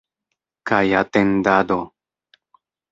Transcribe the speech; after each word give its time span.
Kaj 0.71 0.81
atendado. 1.01 1.79